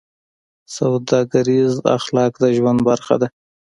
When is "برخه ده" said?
2.89-3.27